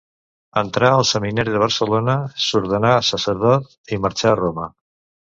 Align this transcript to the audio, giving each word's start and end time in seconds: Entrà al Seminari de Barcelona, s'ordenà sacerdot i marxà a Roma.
Entrà 0.59 0.87
al 0.93 1.03
Seminari 1.09 1.53
de 1.55 1.61
Barcelona, 1.63 2.15
s'ordenà 2.45 2.95
sacerdot 3.11 3.69
i 3.97 4.01
marxà 4.07 4.31
a 4.33 4.39
Roma. 4.41 4.67